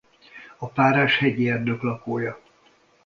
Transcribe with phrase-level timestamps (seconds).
[0.57, 2.39] A párás hegyi erdők lakója.